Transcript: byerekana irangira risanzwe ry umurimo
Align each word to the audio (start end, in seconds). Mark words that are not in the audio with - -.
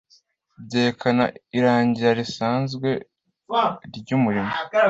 byerekana 0.63 1.23
irangira 1.57 2.09
risanzwe 2.19 2.89
ry 3.97 4.09
umurimo 4.17 4.53